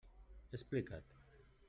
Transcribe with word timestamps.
Explica't. 0.57 1.03